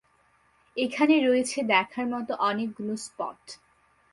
এখানে 0.77 1.15
রয়েছে 1.19 1.59
দেখার 1.73 2.05
মতো 2.13 2.31
অনেকগুলো 2.49 2.93
স্পট। 3.05 3.41